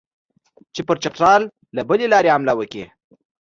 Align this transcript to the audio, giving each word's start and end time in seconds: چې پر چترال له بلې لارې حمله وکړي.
چې 0.73 0.81
پر 0.87 0.97
چترال 1.03 1.41
له 1.75 1.81
بلې 1.89 2.07
لارې 2.13 2.33
حمله 2.35 2.53
وکړي. 2.55 2.85